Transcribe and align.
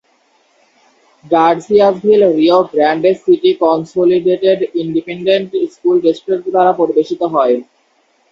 Garciasville 1.25 2.21
Rio 2.37 2.59
Grande 2.71 3.11
City 3.15 3.51
Consolidated 3.61 4.59
Independent 4.81 5.49
School 5.73 5.95
District 6.05 6.45
দ্বারা 6.53 6.71
পরিবেশিত 6.79 7.21
হয়। 7.33 7.55